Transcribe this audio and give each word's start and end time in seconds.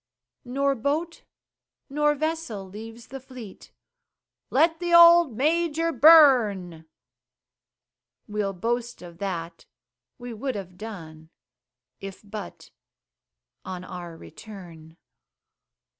Nor 0.43 0.73
boat 0.73 1.25
nor 1.87 2.15
vessel 2.15 2.67
leaves 2.67 3.09
the 3.09 3.19
fleet 3.19 3.71
"Let 4.49 4.79
the 4.79 4.95
old 4.95 5.37
Major 5.37 5.91
burn" 5.91 6.85
We'll 8.27 8.53
boast 8.53 9.03
of 9.03 9.19
that 9.19 9.67
we 10.17 10.33
would 10.33 10.55
have 10.55 10.75
done, 10.75 11.29
If 11.99 12.23
but 12.25 12.71
on 13.63 13.83
our 13.83 14.17
return. 14.17 14.97